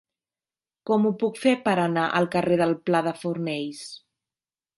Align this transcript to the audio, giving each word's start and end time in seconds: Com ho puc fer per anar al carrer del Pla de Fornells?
Com 0.89 1.03
ho 1.09 1.11
puc 1.23 1.37
fer 1.43 1.53
per 1.67 1.75
anar 1.83 2.07
al 2.21 2.29
carrer 2.37 2.59
del 2.63 2.75
Pla 2.89 3.03
de 3.11 3.15
Fornells? 3.21 3.85